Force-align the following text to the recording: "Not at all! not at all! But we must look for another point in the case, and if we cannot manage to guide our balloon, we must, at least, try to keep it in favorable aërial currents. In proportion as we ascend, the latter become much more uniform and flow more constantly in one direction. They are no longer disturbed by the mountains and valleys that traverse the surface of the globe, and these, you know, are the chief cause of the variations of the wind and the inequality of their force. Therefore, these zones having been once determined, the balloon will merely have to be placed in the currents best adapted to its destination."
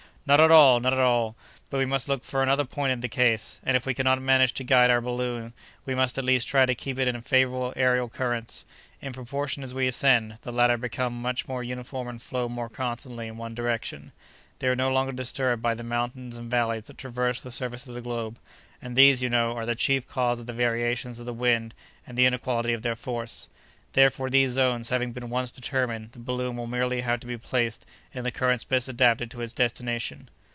"Not 0.23 0.39
at 0.39 0.51
all! 0.51 0.79
not 0.79 0.93
at 0.93 0.99
all! 0.99 1.35
But 1.71 1.79
we 1.79 1.85
must 1.87 2.07
look 2.07 2.23
for 2.23 2.43
another 2.43 2.63
point 2.63 2.91
in 2.91 2.99
the 2.99 3.09
case, 3.09 3.59
and 3.63 3.75
if 3.75 3.87
we 3.87 3.95
cannot 3.95 4.21
manage 4.21 4.53
to 4.53 4.63
guide 4.63 4.91
our 4.91 5.01
balloon, 5.01 5.51
we 5.83 5.95
must, 5.95 6.15
at 6.19 6.23
least, 6.23 6.47
try 6.47 6.67
to 6.67 6.75
keep 6.75 6.99
it 6.99 7.07
in 7.07 7.19
favorable 7.21 7.73
aërial 7.75 8.13
currents. 8.13 8.63
In 9.01 9.13
proportion 9.13 9.63
as 9.63 9.73
we 9.73 9.87
ascend, 9.87 10.37
the 10.43 10.51
latter 10.51 10.77
become 10.77 11.19
much 11.19 11.47
more 11.47 11.63
uniform 11.63 12.07
and 12.07 12.21
flow 12.21 12.47
more 12.47 12.69
constantly 12.69 13.27
in 13.27 13.37
one 13.37 13.55
direction. 13.55 14.11
They 14.59 14.67
are 14.67 14.75
no 14.75 14.93
longer 14.93 15.11
disturbed 15.11 15.63
by 15.63 15.73
the 15.73 15.83
mountains 15.83 16.37
and 16.37 16.51
valleys 16.51 16.85
that 16.85 16.99
traverse 16.99 17.41
the 17.41 17.49
surface 17.51 17.87
of 17.87 17.95
the 17.95 18.01
globe, 18.01 18.37
and 18.79 18.95
these, 18.95 19.23
you 19.23 19.29
know, 19.29 19.53
are 19.57 19.65
the 19.65 19.75
chief 19.75 20.07
cause 20.07 20.39
of 20.39 20.45
the 20.45 20.53
variations 20.53 21.19
of 21.19 21.25
the 21.25 21.33
wind 21.33 21.73
and 22.05 22.15
the 22.15 22.27
inequality 22.27 22.73
of 22.73 22.83
their 22.83 22.95
force. 22.95 23.49
Therefore, 23.93 24.29
these 24.29 24.51
zones 24.51 24.87
having 24.87 25.11
been 25.11 25.29
once 25.29 25.51
determined, 25.51 26.13
the 26.13 26.19
balloon 26.19 26.55
will 26.55 26.65
merely 26.65 27.01
have 27.01 27.19
to 27.19 27.27
be 27.27 27.37
placed 27.37 27.85
in 28.13 28.23
the 28.23 28.31
currents 28.31 28.63
best 28.63 28.87
adapted 28.87 29.29
to 29.31 29.41
its 29.41 29.51
destination." 29.51 30.29